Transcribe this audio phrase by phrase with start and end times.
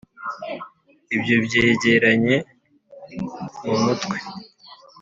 [1.15, 2.35] ibyo byegeranye
[3.65, 4.17] mu mutwe.